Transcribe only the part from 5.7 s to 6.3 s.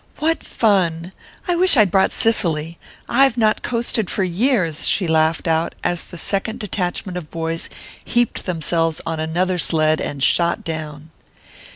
as the